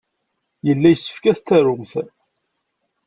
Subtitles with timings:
[0.67, 1.91] Yella yessefk ad t-tarumt.